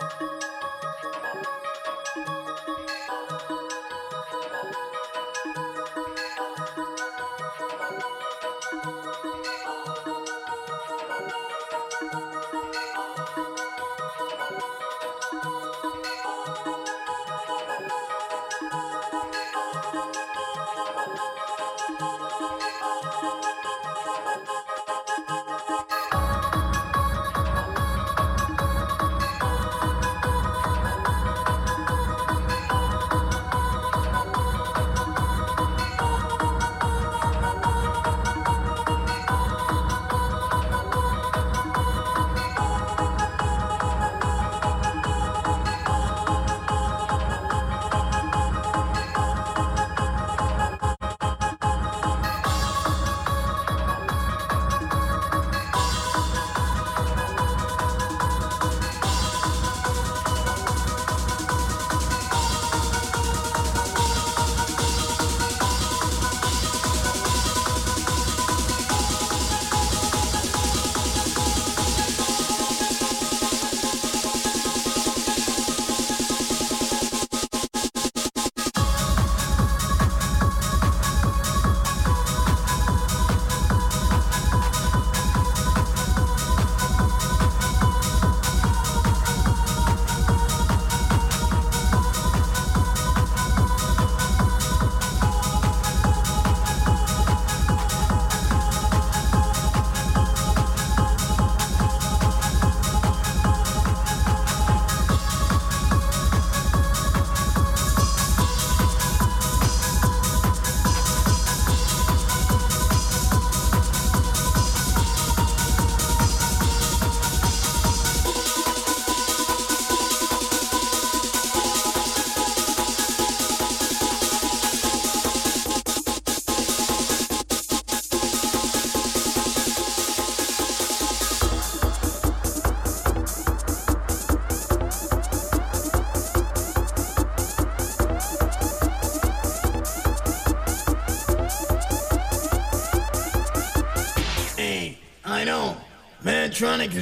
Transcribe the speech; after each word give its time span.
Thank 0.00 0.20
you. 3.50 3.63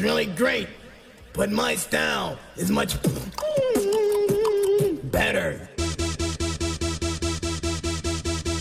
Really 0.03 0.27
great, 0.27 0.69
but 1.33 1.51
my 1.51 1.77
style 1.77 2.37
is 2.57 2.71
much 2.71 2.97
better. 5.05 5.69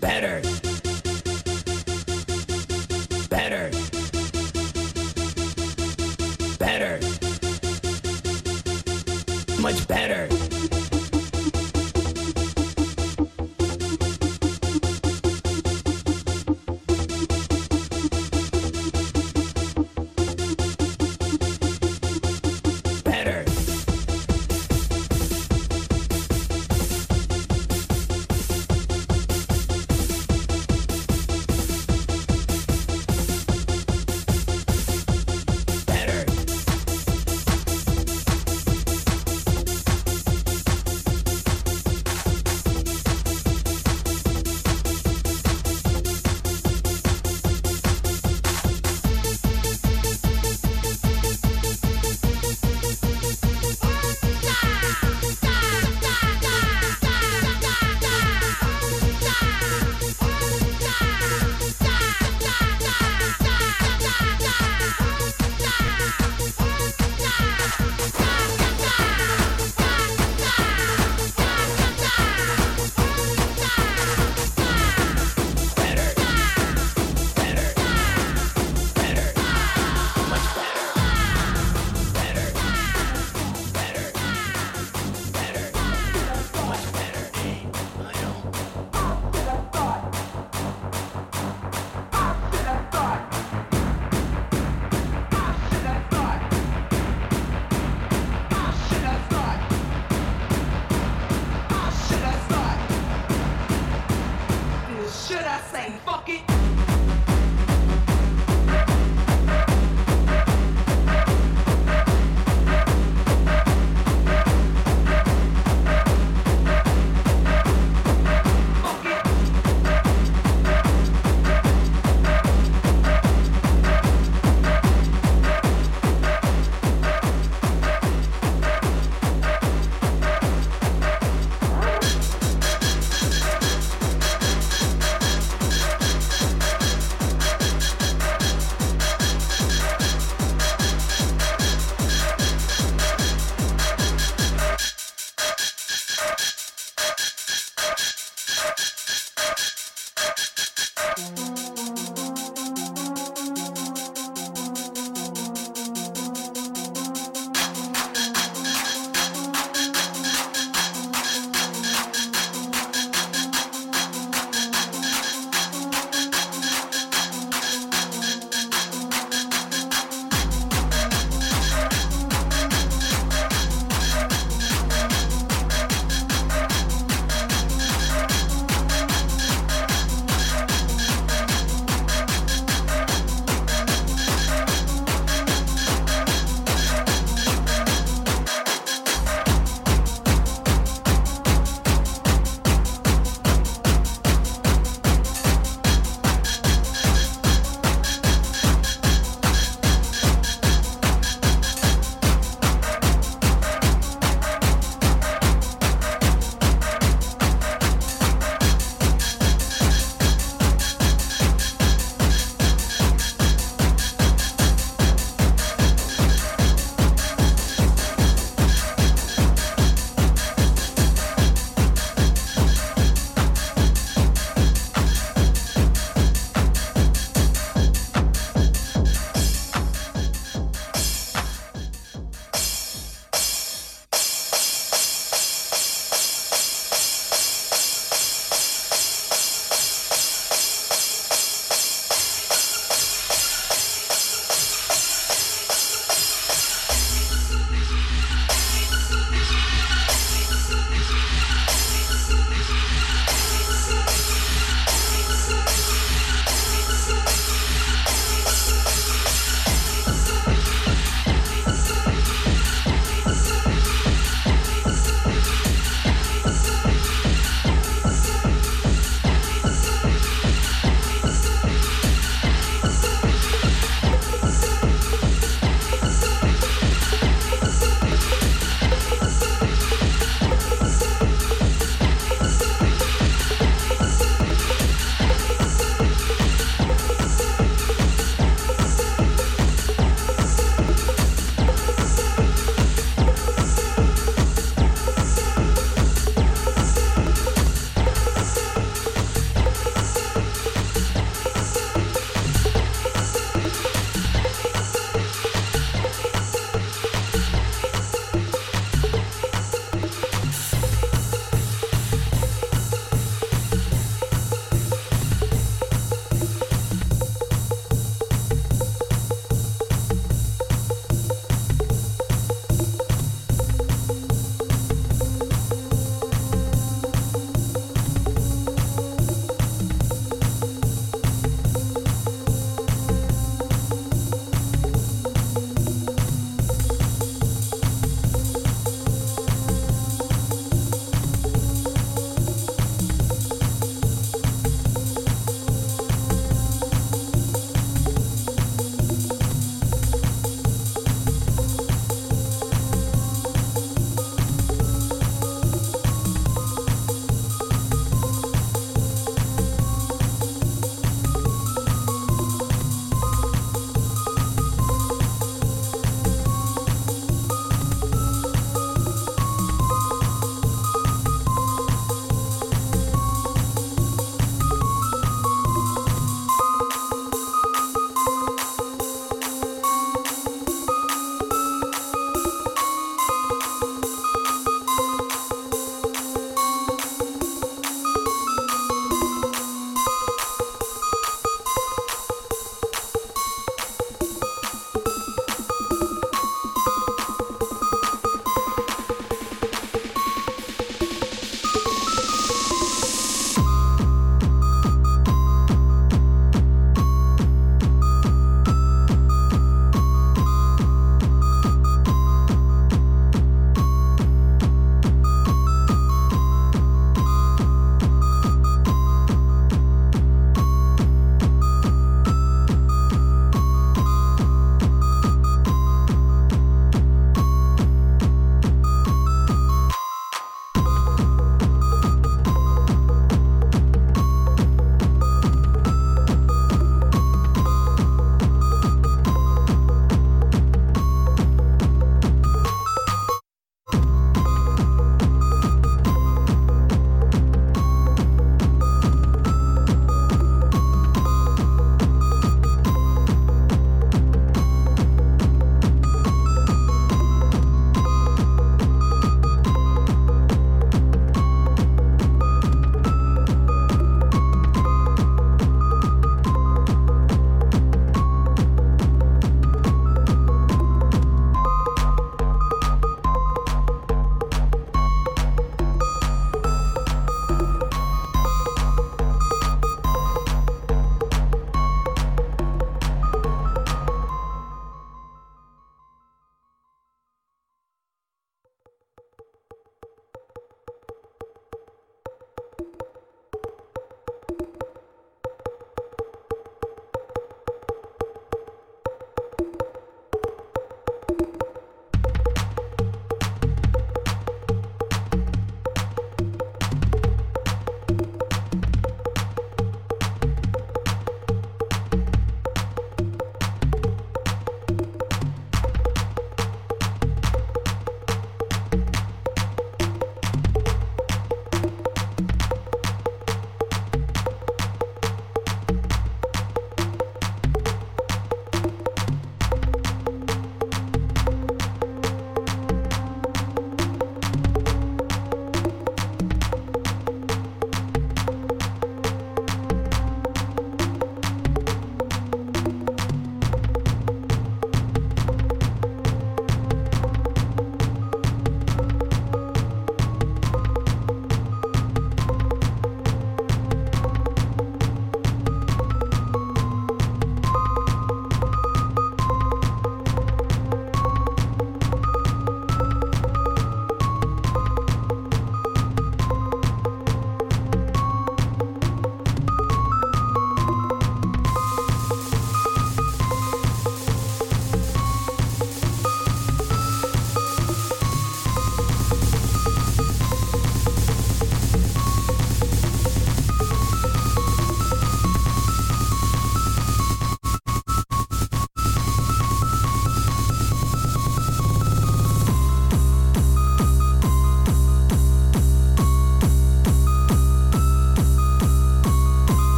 Better. 0.00 0.42
Better. 3.30 3.70
Better. 6.58 7.00
Much 9.60 9.86
better. 9.86 10.47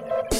you. 0.00 0.35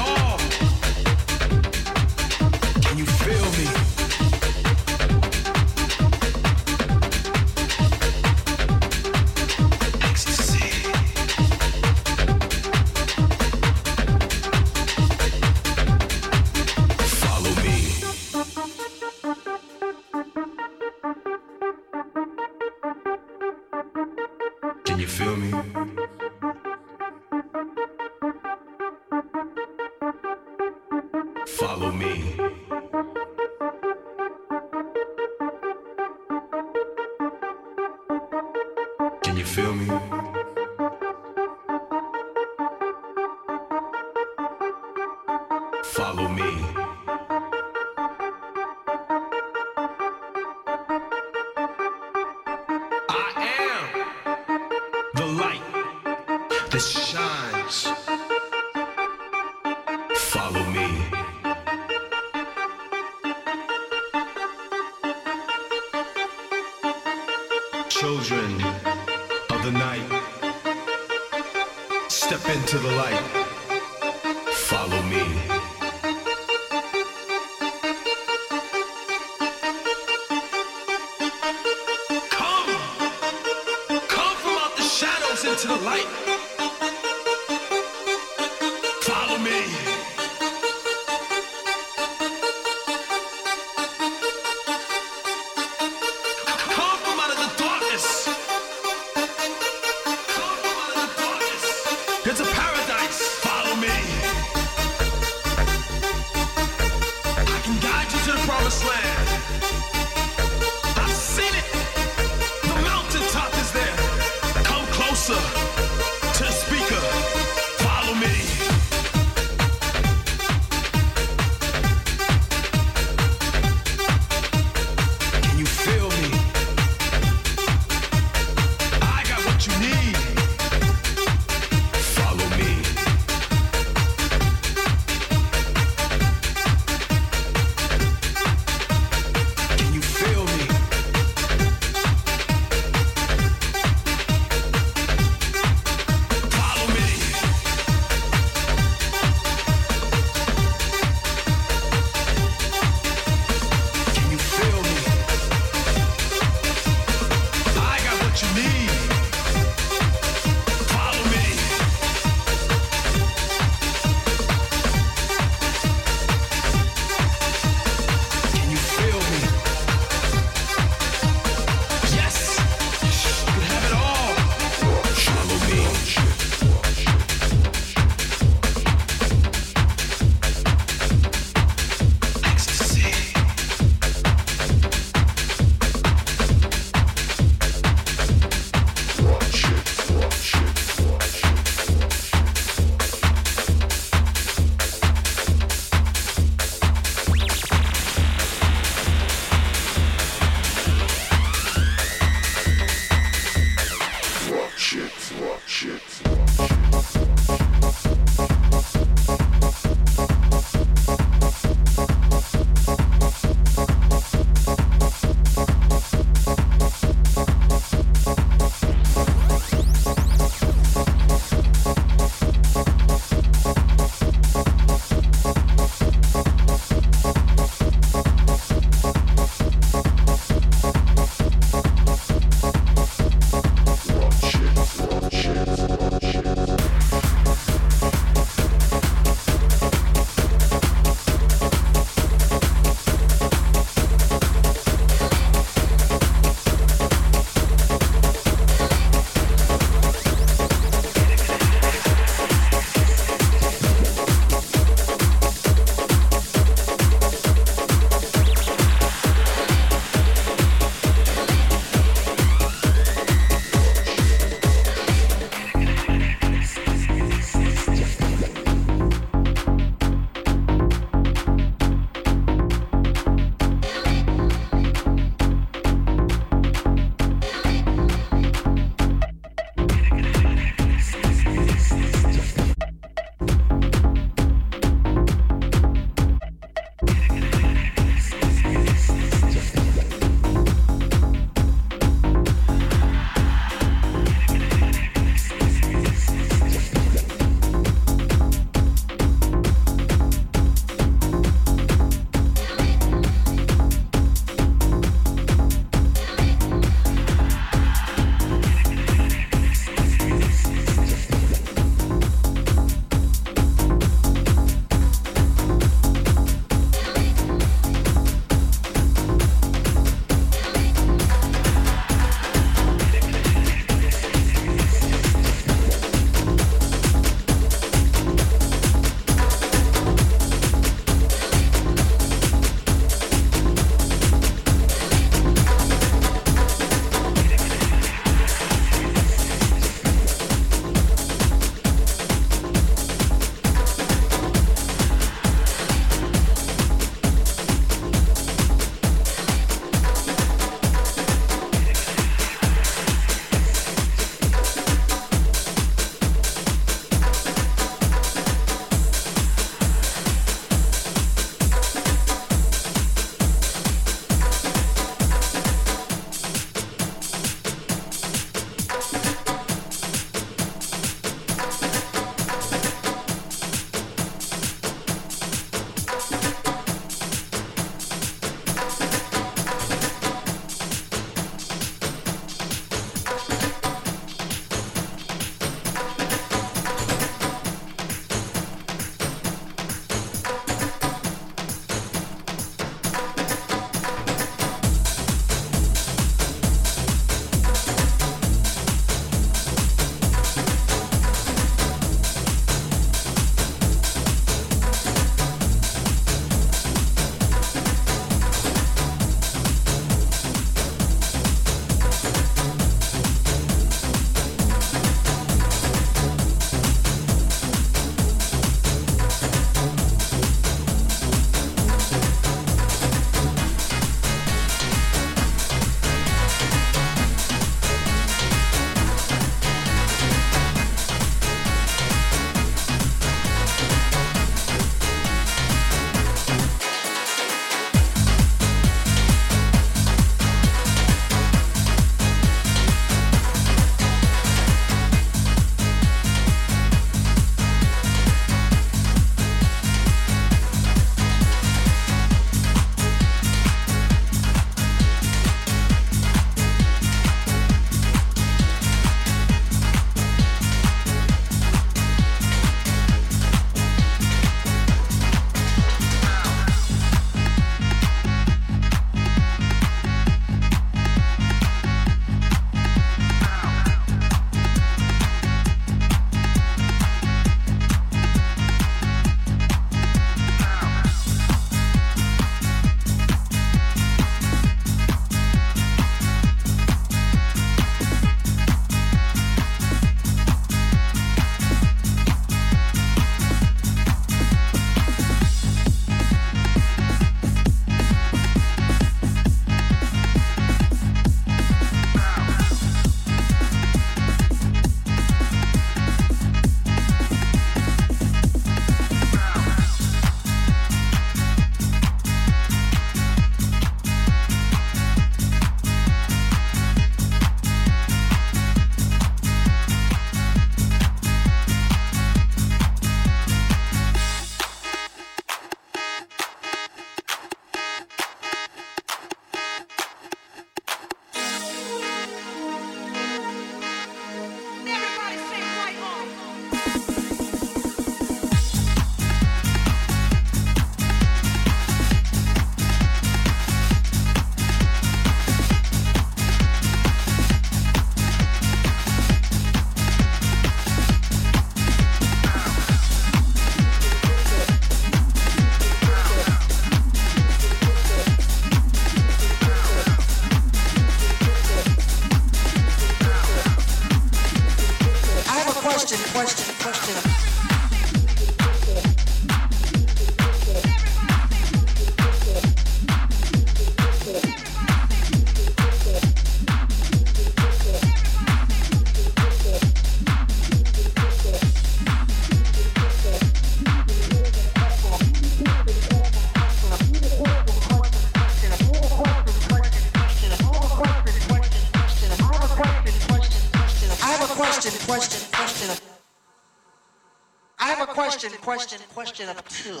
Question, 598.76 599.00
question, 599.12 599.48
of 599.50 599.68
two. 599.68 600.00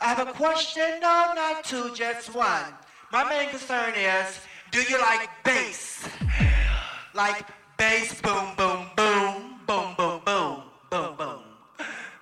I 0.00 0.12
have 0.12 0.28
a 0.28 0.32
question, 0.32 1.00
no, 1.00 1.32
not 1.34 1.64
two, 1.64 1.94
just 1.94 2.34
one. 2.34 2.74
My 3.10 3.24
main 3.28 3.48
concern 3.48 3.94
is, 3.94 4.40
do 4.70 4.82
you 4.82 5.00
like 5.00 5.30
bass? 5.42 6.06
Like 7.14 7.46
bass, 7.78 8.20
boom, 8.20 8.52
boom, 8.58 8.90
boom, 8.94 9.60
boom, 9.66 9.94
boom, 9.96 10.20
boom, 10.24 10.62
boom, 10.90 11.16
boom. 11.16 11.40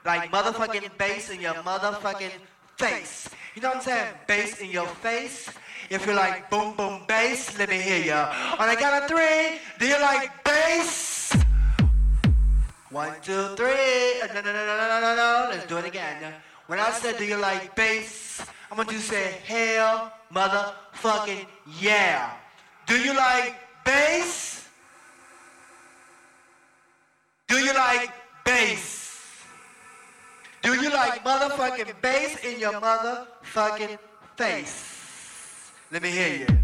Like 0.05 0.31
motherfucking 0.31 0.97
bass 0.99 1.31
in 1.31 1.41
your 1.41 1.55
motherfucking 1.55 2.31
face. 2.79 3.29
You 3.57 3.63
know 3.63 3.69
what 3.69 3.79
I'm 3.79 3.83
saying? 3.83 4.15
Bass 4.29 4.61
in 4.61 4.71
your 4.71 4.87
face. 4.87 5.51
If 5.91 6.07
you 6.07 6.13
like 6.13 6.49
boom, 6.49 6.77
boom, 6.77 7.03
bass, 7.09 7.59
let 7.59 7.69
me 7.71 7.81
hear 7.81 8.05
ya. 8.05 8.57
On 8.59 8.69
the 8.69 8.77
count 8.77 9.03
of 9.03 9.09
three, 9.11 9.59
do 9.81 9.87
you 9.87 10.01
like 10.01 10.31
bass? 10.45 11.24
One, 12.95 13.13
two, 13.23 13.57
three. 13.57 14.23
Uh, 14.23 14.29
no, 14.35 14.41
no, 14.41 14.53
no, 14.53 14.67
no, 14.67 14.77
no, 14.79 15.01
no, 15.01 15.17
no. 15.17 15.49
Let's 15.51 15.67
do 15.67 15.79
it 15.79 15.85
again. 15.85 16.23
Uh, 16.23 16.31
when 16.69 16.79
I 16.79 16.93
said, 16.93 17.19
do 17.19 17.25
you 17.25 17.37
like 17.37 17.75
bass? 17.75 18.41
I'm 18.71 18.77
going 18.77 18.87
to 18.87 19.01
say, 19.01 19.41
hell, 19.45 20.13
motherfucking 20.33 21.45
yeah. 21.81 22.35
Do 22.87 22.95
you 22.95 23.13
like 23.17 23.57
bass? 23.85 24.69
Do 27.49 27.59
you 27.59 27.75
like 27.75 28.13
bass? 28.45 29.43
Do 30.63 30.75
you 30.81 30.91
like 30.91 31.25
motherfucking 31.25 32.01
bass 32.01 32.45
in 32.45 32.61
your 32.61 32.75
motherfucking 32.75 33.99
face? 34.37 35.73
Let 35.91 36.01
me 36.01 36.11
hear 36.11 36.47
you. 36.47 36.64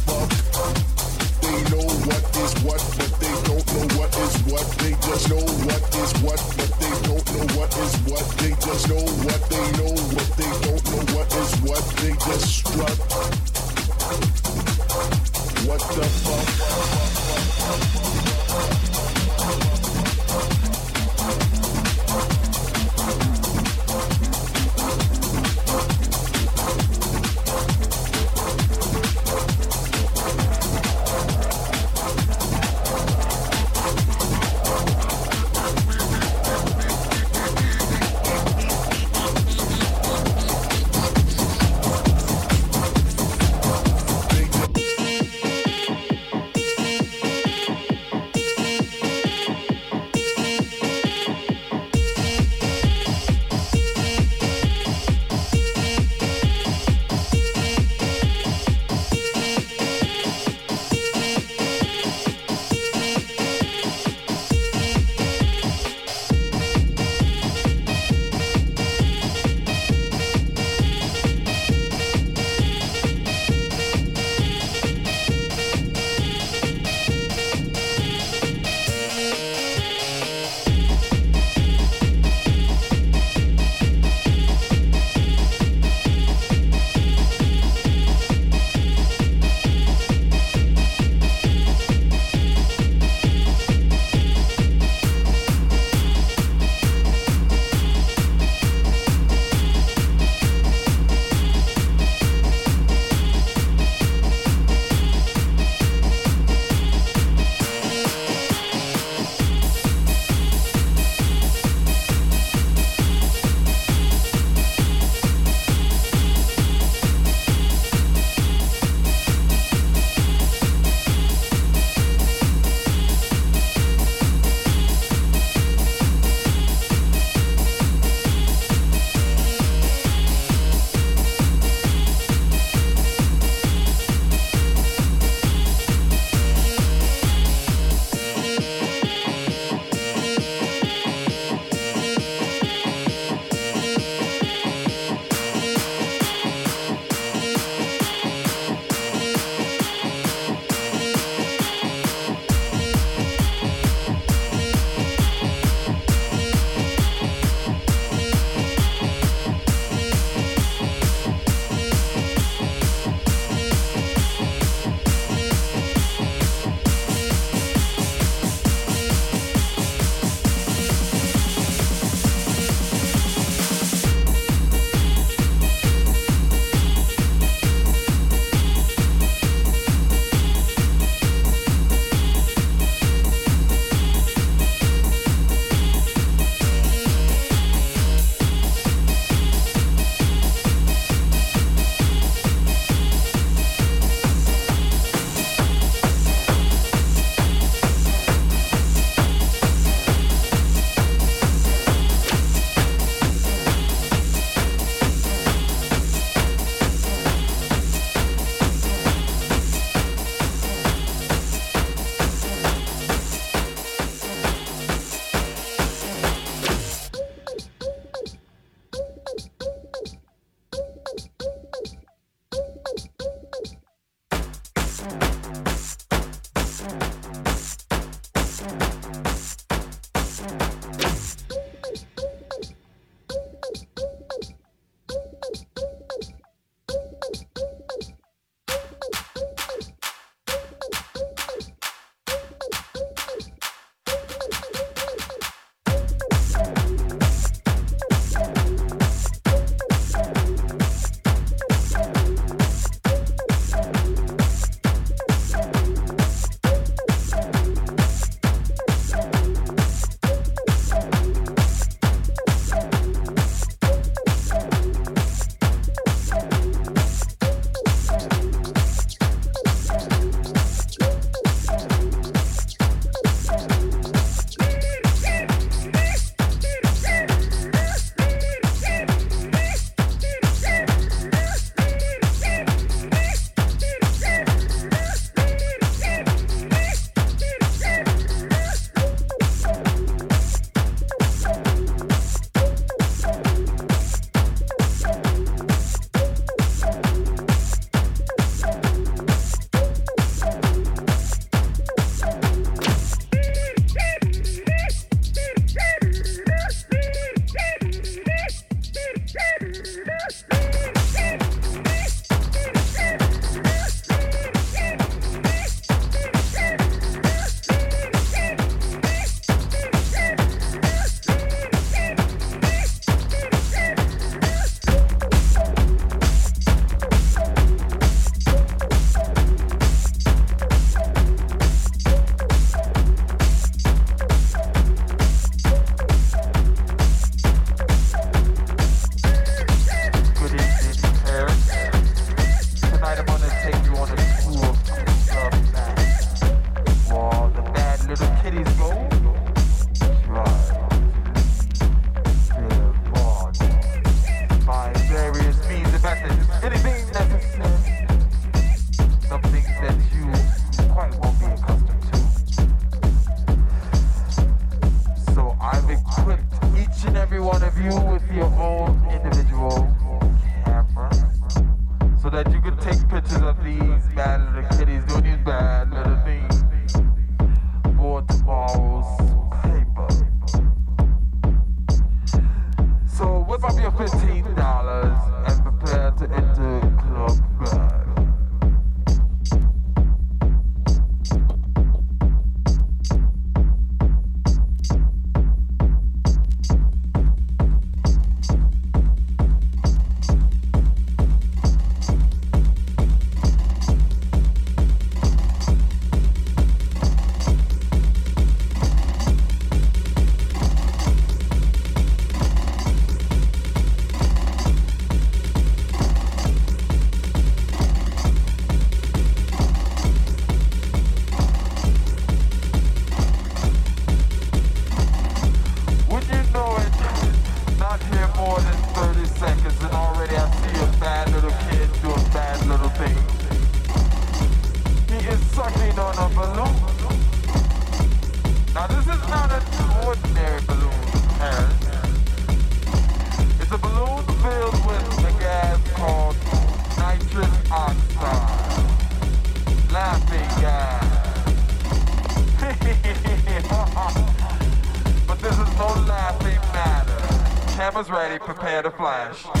Over 458.83 458.97
here 458.97 459.60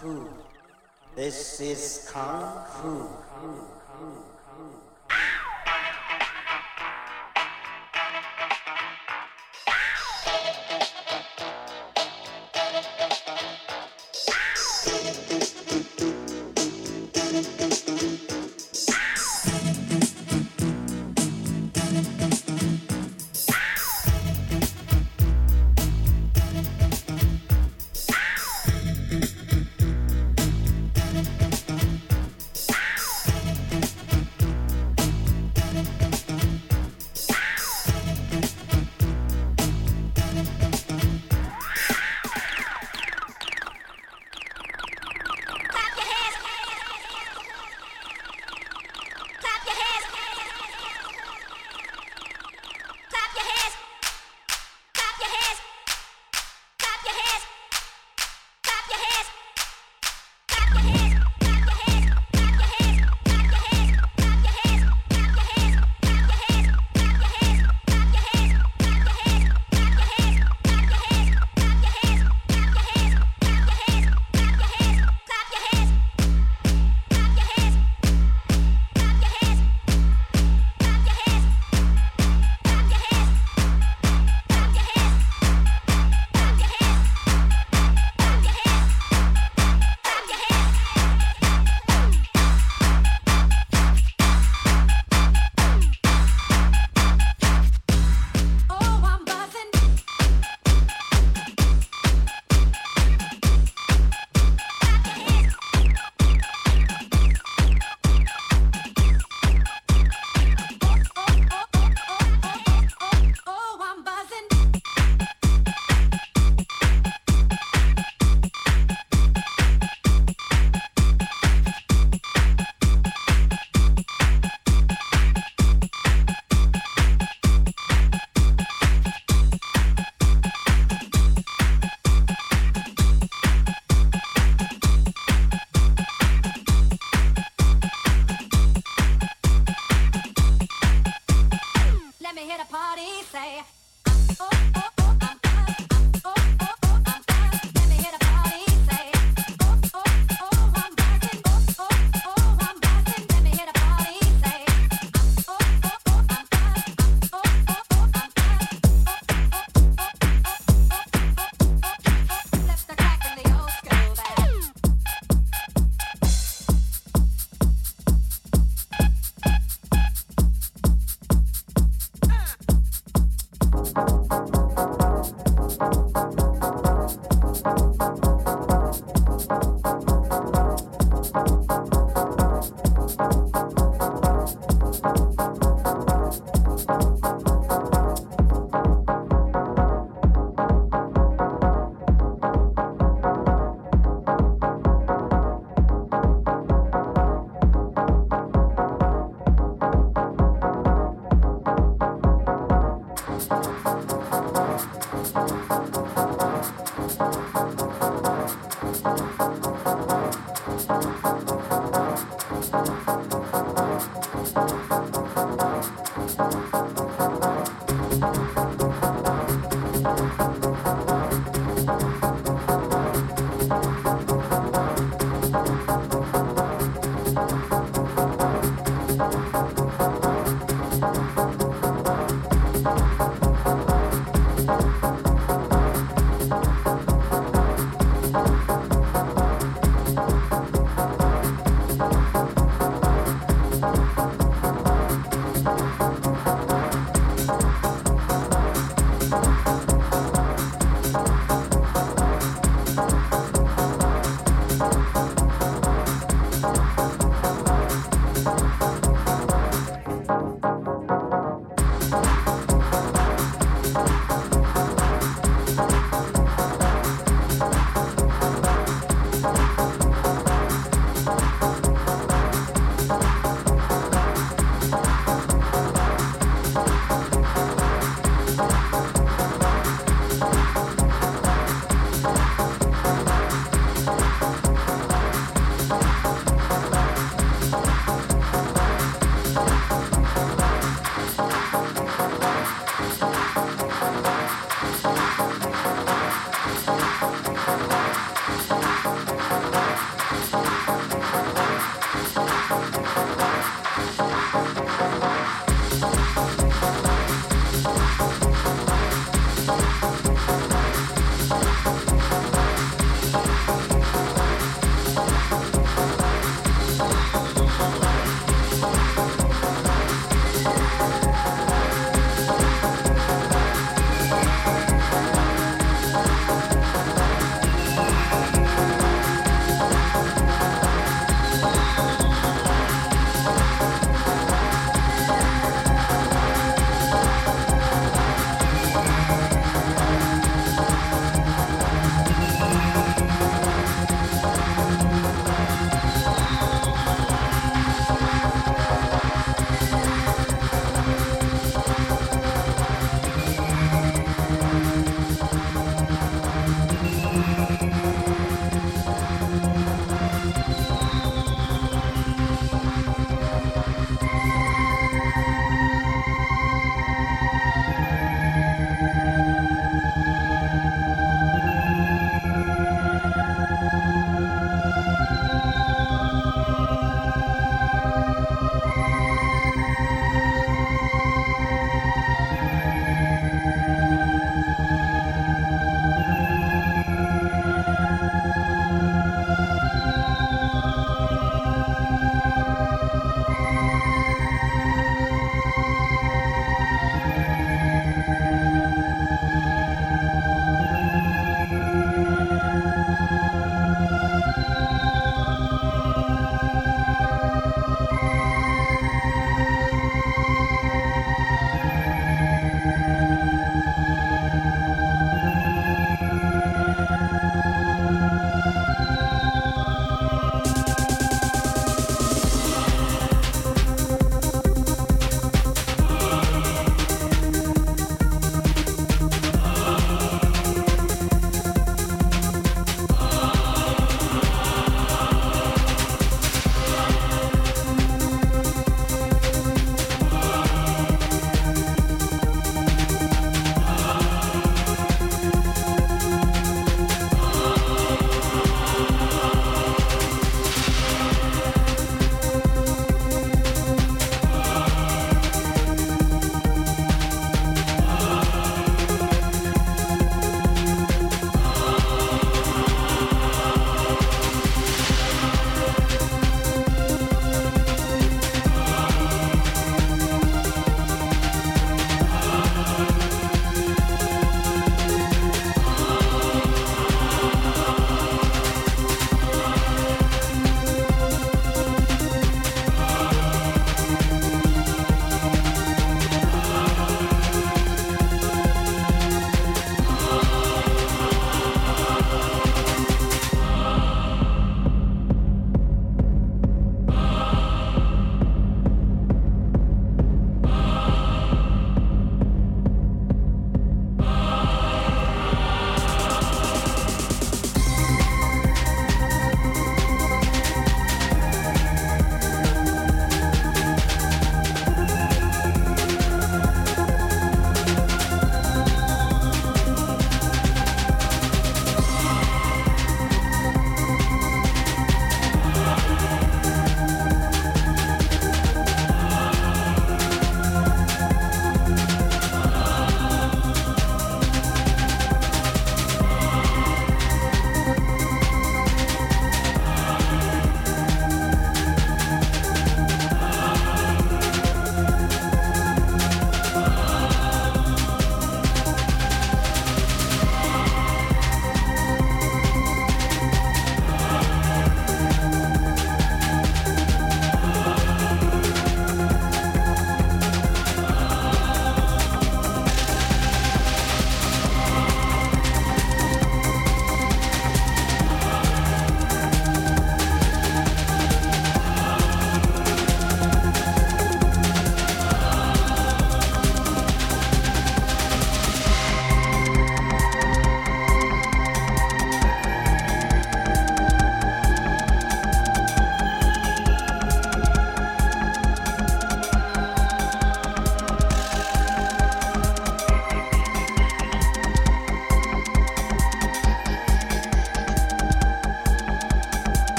Fu. 0.00 0.28
This 1.16 1.60
is 1.60 2.08
Kung 2.12 2.64
Fu. 2.80 3.17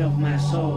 Of 0.00 0.18
my 0.18 0.36
soul. 0.38 0.69